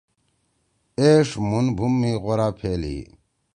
ایݜ 1.01 1.29
مُھون 1.47 1.65
بُھوم 1.75 1.93
می 1.99 2.11
غورا 2.23 2.47
پھیل 2.57 2.81
ہی۔ 2.91 2.99